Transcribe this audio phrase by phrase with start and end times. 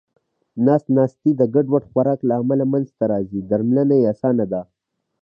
[0.65, 4.61] نس ناستی د ګډوډ خوراک له امله منځته راځې درملنه یې اسانه ده